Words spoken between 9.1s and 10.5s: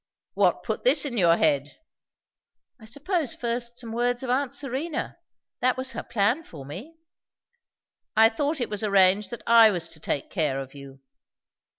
that I was to take